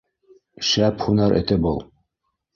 [0.69, 1.79] Шәп һунар эте был!